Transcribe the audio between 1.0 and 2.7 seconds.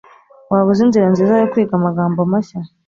nziza yo kwiga amagambo mashya?